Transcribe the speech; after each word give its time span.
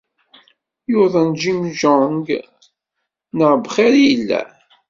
Yuḍen 0.91 1.29
Kim 1.41 1.61
Jong 1.79 2.27
neɣ 3.37 3.51
bxir 3.63 3.93
i 3.97 4.03
yella? 4.11 4.41